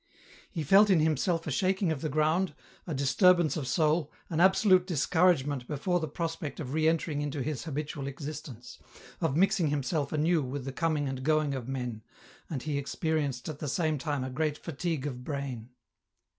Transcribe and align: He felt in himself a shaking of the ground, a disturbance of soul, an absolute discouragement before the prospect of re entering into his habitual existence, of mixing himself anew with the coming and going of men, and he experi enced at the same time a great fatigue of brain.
He 0.49 0.63
felt 0.63 0.89
in 0.89 0.99
himself 0.99 1.45
a 1.45 1.51
shaking 1.51 1.91
of 1.91 2.01
the 2.01 2.09
ground, 2.09 2.55
a 2.87 2.93
disturbance 2.95 3.55
of 3.55 3.67
soul, 3.67 4.11
an 4.31 4.39
absolute 4.39 4.87
discouragement 4.87 5.67
before 5.67 5.99
the 5.99 6.07
prospect 6.07 6.59
of 6.59 6.73
re 6.73 6.87
entering 6.87 7.21
into 7.21 7.43
his 7.43 7.65
habitual 7.65 8.07
existence, 8.07 8.79
of 9.21 9.37
mixing 9.37 9.67
himself 9.67 10.11
anew 10.11 10.41
with 10.41 10.65
the 10.65 10.73
coming 10.73 11.07
and 11.07 11.21
going 11.21 11.53
of 11.53 11.67
men, 11.67 12.01
and 12.49 12.63
he 12.63 12.81
experi 12.81 13.27
enced 13.27 13.47
at 13.47 13.59
the 13.59 13.67
same 13.67 13.99
time 13.99 14.23
a 14.23 14.31
great 14.31 14.57
fatigue 14.57 15.05
of 15.05 15.23
brain. 15.23 15.69